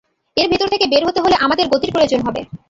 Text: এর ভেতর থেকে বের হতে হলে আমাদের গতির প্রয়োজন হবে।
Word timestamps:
এর 0.37 0.47
ভেতর 0.49 0.67
থেকে 0.67 0.85
বের 0.87 1.03
হতে 1.07 1.19
হলে 1.21 1.35
আমাদের 1.35 1.65
গতির 1.67 1.93
প্রয়োজন 1.93 2.19
হবে। 2.21 2.41